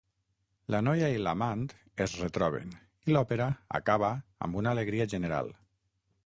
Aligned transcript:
La 0.75 0.79
noia 0.85 1.09
i 1.15 1.19
l'amant 1.27 1.61
es 2.05 2.15
retroben 2.21 2.71
i 3.11 3.15
l'òpera 3.17 3.51
acaba 3.81 4.11
amb 4.47 4.59
una 4.63 4.73
alegria 4.75 5.09
general. 5.15 5.55